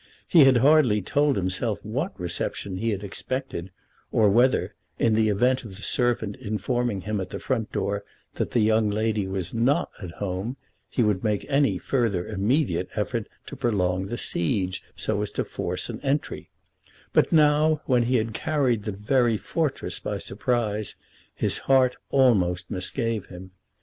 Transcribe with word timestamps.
He 0.27 0.45
had 0.45 0.57
hardly 0.65 1.03
told 1.03 1.35
himself 1.35 1.77
what 1.85 2.19
reception 2.19 2.77
he 2.77 2.89
had 2.89 3.03
expected, 3.03 3.69
or 4.11 4.31
whether, 4.31 4.73
in 4.97 5.13
the 5.13 5.29
event 5.29 5.63
of 5.63 5.75
the 5.75 5.83
servant 5.83 6.35
informing 6.37 7.01
him 7.01 7.21
at 7.21 7.29
the 7.29 7.37
front 7.37 7.71
door 7.71 8.03
that 8.33 8.49
the 8.49 8.61
young 8.61 8.89
lady 8.89 9.27
was 9.27 9.53
not 9.53 9.91
at 10.01 10.09
home 10.13 10.57
he 10.89 11.03
would 11.03 11.23
make 11.23 11.45
any 11.47 11.77
further 11.77 12.27
immediate 12.27 12.89
effort 12.95 13.27
to 13.45 13.55
prolong 13.55 14.07
the 14.07 14.17
siege 14.17 14.83
so 14.95 15.21
as 15.21 15.29
to 15.33 15.43
force 15.45 15.87
an 15.87 16.01
entry; 16.01 16.49
but 17.13 17.31
now, 17.31 17.83
when 17.85 18.01
he 18.05 18.15
had 18.15 18.33
carried 18.33 18.85
the 18.85 18.91
very 18.91 19.37
fortress 19.37 19.99
by 19.99 20.17
surprise, 20.17 20.95
his 21.35 21.59
heart 21.69 21.95
almost 22.09 22.71
misgave 22.71 23.27
him. 23.27 23.51